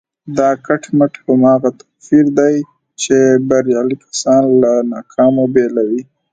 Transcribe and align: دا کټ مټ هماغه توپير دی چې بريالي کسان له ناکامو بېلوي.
دا 0.37 0.49
کټ 0.65 0.83
مټ 0.97 1.13
هماغه 1.25 1.69
توپير 1.79 2.25
دی 2.39 2.55
چې 3.01 3.15
بريالي 3.49 3.95
کسان 4.03 4.43
له 4.61 4.71
ناکامو 4.91 5.43
بېلوي. 5.53 6.01